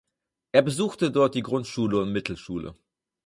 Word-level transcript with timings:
Er 0.51 0.63
besuchte 0.63 1.11
dort 1.11 1.35
die 1.35 1.43
Grundschule 1.43 1.99
und 2.01 2.11
Mittelschule. 2.11 2.73